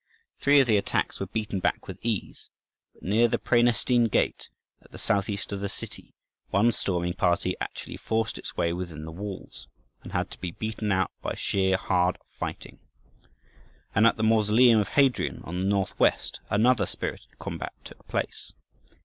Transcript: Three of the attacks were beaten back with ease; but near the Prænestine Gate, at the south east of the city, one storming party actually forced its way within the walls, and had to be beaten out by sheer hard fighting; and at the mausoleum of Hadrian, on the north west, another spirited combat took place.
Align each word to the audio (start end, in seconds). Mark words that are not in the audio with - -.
Three 0.39 0.59
of 0.59 0.65
the 0.65 0.77
attacks 0.77 1.19
were 1.19 1.27
beaten 1.27 1.59
back 1.59 1.87
with 1.87 1.99
ease; 2.01 2.49
but 2.91 3.03
near 3.03 3.27
the 3.27 3.37
Prænestine 3.37 4.09
Gate, 4.09 4.49
at 4.81 4.89
the 4.89 4.97
south 4.97 5.29
east 5.29 5.51
of 5.51 5.59
the 5.59 5.69
city, 5.69 6.15
one 6.49 6.71
storming 6.71 7.13
party 7.13 7.53
actually 7.61 7.97
forced 7.97 8.39
its 8.39 8.57
way 8.57 8.73
within 8.73 9.05
the 9.05 9.11
walls, 9.11 9.67
and 10.01 10.11
had 10.11 10.31
to 10.31 10.39
be 10.39 10.49
beaten 10.53 10.91
out 10.91 11.11
by 11.21 11.35
sheer 11.35 11.77
hard 11.77 12.17
fighting; 12.31 12.79
and 13.93 14.07
at 14.07 14.17
the 14.17 14.23
mausoleum 14.23 14.79
of 14.79 14.87
Hadrian, 14.87 15.43
on 15.43 15.59
the 15.59 15.69
north 15.69 15.93
west, 15.99 16.39
another 16.49 16.87
spirited 16.87 17.37
combat 17.37 17.73
took 17.85 18.07
place. 18.07 18.53